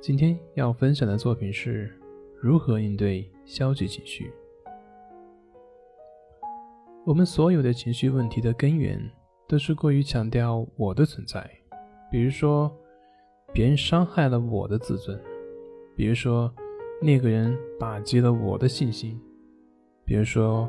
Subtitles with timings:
[0.00, 1.94] 今天要分享的作品是
[2.40, 4.32] 如何应对消极情绪。
[7.04, 8.98] 我们所有的情绪问题的根源
[9.46, 11.48] 都是过于强调我的存在，
[12.10, 12.74] 比如说
[13.52, 15.20] 别人伤害了我的自尊，
[15.94, 16.50] 比如说
[17.02, 19.20] 那个人打击了我的信心，
[20.06, 20.66] 比如说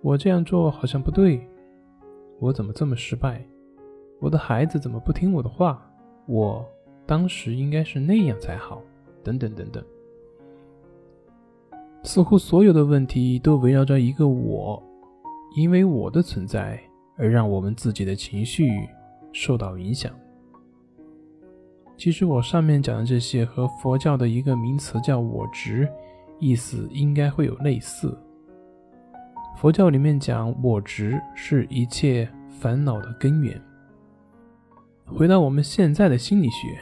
[0.00, 1.40] 我这样做好像不对，
[2.40, 3.46] 我怎么这么失败，
[4.20, 5.88] 我的孩子怎么不听我的话，
[6.26, 6.68] 我。
[7.06, 8.82] 当时应该是那样才好，
[9.22, 9.84] 等等等等。
[12.02, 14.82] 似乎所有的问题都围绕着一个我，
[15.56, 16.80] 因为我的存在
[17.16, 18.68] 而让我们自己的情绪
[19.32, 20.12] 受到影响。
[21.96, 25.88] 其实我上面讲的这些和佛教的一个名词叫“我执”，
[26.40, 28.18] 意思应该会有类似。
[29.56, 33.60] 佛教里面讲“我执”是一切烦恼的根源。
[35.06, 36.80] 回到我们现在的心理学，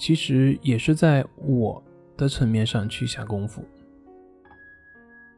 [0.00, 1.84] 其实也是在我
[2.16, 3.62] 的层面上去下功夫。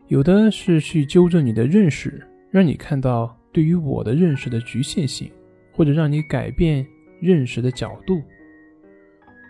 [0.06, 5.28] 有的是去纠正你的认识，让你看到对于我的认识的局限性，
[5.72, 6.86] 或者让你改变
[7.20, 8.22] 认识的角度，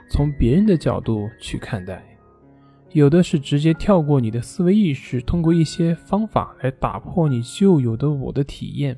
[0.08, 1.98] 从别人的角度去看待；
[2.92, 8.96] 有的是直接跳过你的思维意识，通过一些方法来打破你旧有的我的体验，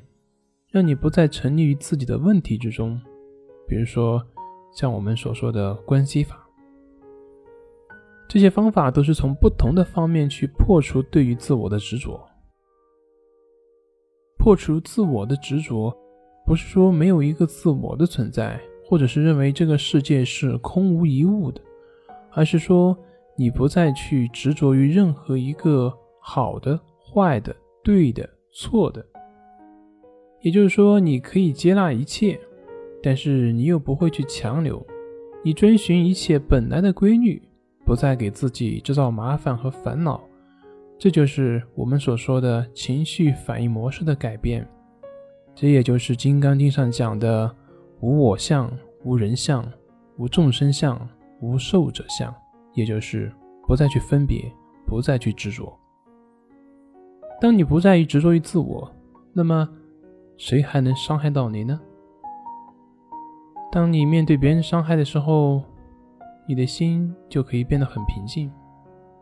[0.71, 3.01] 让你不再沉溺于自己的问题之中。
[3.67, 4.25] 比如说，
[4.75, 6.45] 像我们所说的关系法，
[8.27, 12.21] 这些方法都是从不同的方面去破除对于自我的执着。
[14.37, 15.95] 破除自我的执着，
[16.45, 21.61] 不是说没有一个自我的存在，或者是认为这个世界是空无一物的，
[22.33, 22.95] 而是说
[23.37, 29.03] 你不再去执着于任何一个好的、坏的、对的、错的。
[30.41, 32.37] 也就是说，你可以接纳一切。
[33.05, 34.83] 但是你又不会去强留，
[35.43, 37.39] 你遵循一切本来的规律，
[37.85, 40.19] 不再给自己制造麻烦和烦恼，
[40.97, 44.67] 这就是我们所说的情绪反应模式的改变。
[45.53, 47.55] 这也就是《金刚经》上讲的
[48.01, 49.63] “无我相、无人相、
[50.17, 51.07] 无众生相、
[51.41, 52.33] 无寿者相”，
[52.73, 53.31] 也就是
[53.67, 54.51] 不再去分别，
[54.87, 55.71] 不再去执着。
[57.39, 58.91] 当你不再于执着于自我，
[59.31, 59.69] 那么
[60.37, 61.79] 谁还能伤害到你呢？
[63.75, 65.61] 当你面对别人伤害的时候，
[66.47, 68.49] 你的心就可以变得很平静。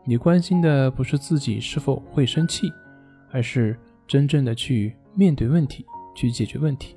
[0.04, 2.72] 你关心的不是自己是否会生气，
[3.32, 3.76] 而是
[4.06, 5.84] 真正的去面对问题，
[6.14, 6.96] 去解决问题。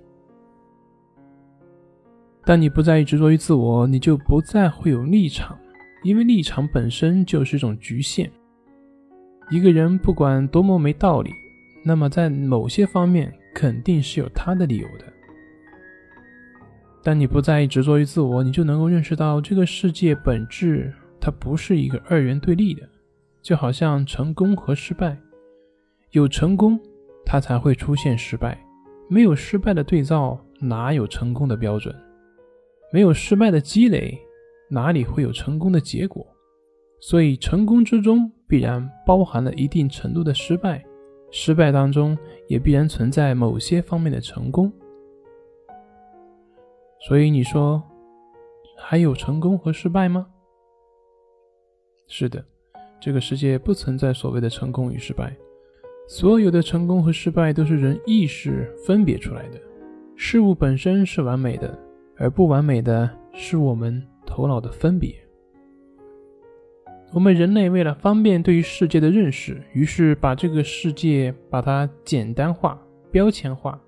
[2.45, 5.57] 当你不再执着于自我，你就不再会有立场，
[6.03, 8.31] 因为立场本身就是一种局限。
[9.49, 11.31] 一个人不管多么没道理，
[11.83, 15.11] 那么在某些方面肯定是有他的理由的。
[17.07, 22.81] 当你不再执着于自我，你就能够认识到这个世界本质，它不是一个二元对立的，
[23.41, 25.17] 就好像成功和失败，
[26.11, 26.77] 有成功，
[27.25, 28.57] 它才会出现失败；
[29.07, 31.95] 没有失败的对照，哪有成功的标准？
[32.91, 34.19] 没有失败的积累，
[34.69, 36.27] 哪里会有成功的结果？
[36.99, 40.83] 所以，成功之中必然包含了一定程度的失败，
[41.31, 42.17] 失败当中
[42.49, 44.69] 也必然存在某些方面的成功。
[46.99, 47.81] 所以你说，
[48.77, 50.27] 还有成功和失败吗？
[52.07, 52.43] 是的，
[52.99, 55.35] 这个世界不存在所谓的成功与失败，
[56.07, 59.59] 所有的成功和失败都是人意识分别出来的。
[60.15, 61.77] 事物本身是完美的，
[62.17, 65.13] 而不完美的是我们头脑的分别。
[67.13, 72.81] 我们人类为了方便对于世界的认识，于是把这个世界把它简单化、
[73.11, 73.79] 标签化。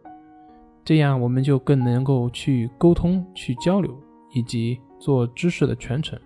[0.89, 3.95] 这样我们就更能够去沟通、去交流，
[4.33, 6.19] 以及做知识的传承。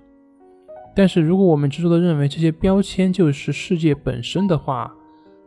[0.96, 4.90] 但是，如果我们执着的认为这些标签就是世界本身的话，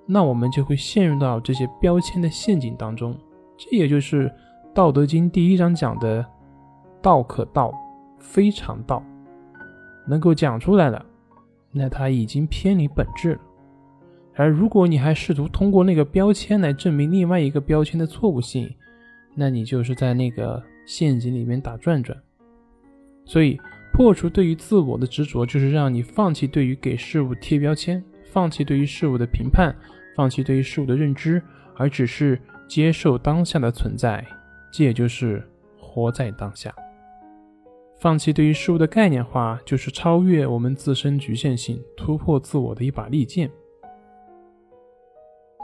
[0.04, 3.16] 那我们就会陷入到这些标签的陷阱当中。
[3.56, 4.28] 这也就是
[4.74, 6.22] 《道德经》第一章讲的
[7.00, 7.72] “道可道，
[8.18, 9.02] 非常道”，
[10.06, 11.02] 能够讲出来了，
[11.72, 13.40] 那它已经偏离本质了。
[14.34, 18.70] 而如果你还试图通过那个标签来证明另外一个标签的错误性，
[19.38, 22.16] 那你就是在那个陷阱里面打转转，
[23.26, 23.60] 所以
[23.92, 29.76] 破除对于自我的执着，就是让你放弃对于给事物贴标签，放弃对于事物的评判，
[30.16, 31.42] 放弃对于事物的认知，
[31.76, 34.24] 而只是接受当下的存在，
[34.72, 35.46] 这也就是
[35.78, 36.74] 活在当下。
[38.00, 43.50] 放弃对于事物的概念化，就是超越我们自身局限性，突破自我的一把利剑。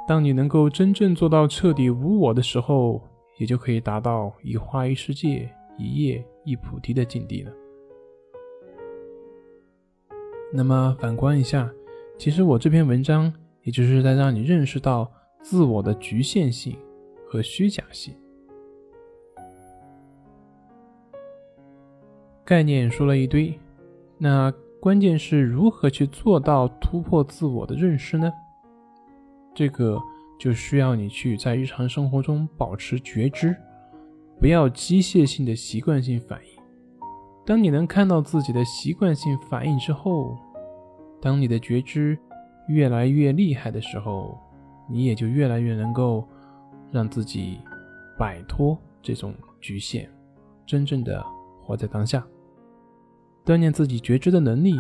[0.07, 3.03] 当你能够真正做到彻底无我的时候。
[3.43, 7.51] 也就可以达到一花一世界，一叶一菩提的境地了。
[10.53, 11.69] 那么反观一下，
[12.17, 13.35] 其实我这篇文章
[13.65, 15.11] 也就是在让你认识到
[15.43, 16.79] 自我的局限性
[17.27, 18.15] 和虚假性。
[22.45, 23.59] 概念说了一堆，
[24.19, 28.33] 那关键是如何去做到突破自我的认识呢？
[29.53, 30.01] 这个
[30.43, 33.57] 就需要你去在日常生活中保持觉知，
[34.41, 36.63] 不要机械性的习惯性反应。
[37.47, 40.37] 当你能看到自己的习惯性反应之后，
[41.21, 42.19] 当你的觉知
[42.67, 44.37] 越来越厉害的时候，
[44.91, 46.27] 你也就越来越能够
[46.91, 47.61] 让自己
[48.19, 50.11] 摆脱这种局限，
[50.67, 51.25] 真正的
[51.63, 52.27] 活在当下。
[53.45, 54.75] 锻炼自己觉知的能力，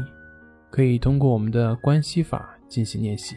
[0.72, 3.36] 可以通过我们的关系法进行练习。